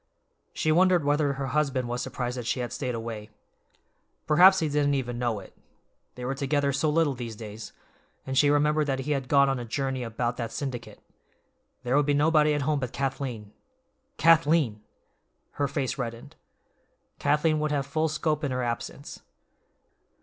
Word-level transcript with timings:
She 0.51 0.71
wondered 0.71 1.05
whether 1.05 1.33
her 1.33 1.45
husband 1.49 1.87
was 1.87 2.01
surprised 2.01 2.35
that 2.35 2.47
she 2.47 2.59
had 2.59 2.73
stayed 2.73 2.95
away. 2.95 3.29
Perhaps 4.25 4.57
he 4.57 4.67
didn't 4.67 4.95
even 4.95 5.19
know 5.19 5.39
it, 5.39 5.55
they 6.15 6.25
were 6.25 6.33
together 6.33 6.73
so 6.73 6.89
little 6.89 7.13
these 7.13 7.35
days, 7.35 7.71
and 8.25 8.35
she 8.35 8.49
remembered 8.49 8.87
that 8.87 9.01
he 9.01 9.11
had 9.11 9.27
gone 9.27 9.47
on 9.47 9.59
a 9.59 9.63
journey 9.63 10.01
about 10.01 10.37
that 10.37 10.51
syndicate. 10.51 11.03
There 11.83 11.95
would 11.95 12.07
be 12.07 12.15
nobody 12.15 12.55
at 12.55 12.63
home 12.63 12.79
but 12.79 12.91
Kathleen. 12.93 13.51
Kathleen! 14.17 14.81
Her 15.51 15.67
face 15.67 15.99
reddened. 15.99 16.35
Kathleen 17.19 17.59
would 17.59 17.71
have 17.71 17.85
full 17.85 18.09
scope 18.09 18.43
in 18.43 18.49
her 18.49 18.63
absence. 18.63 19.21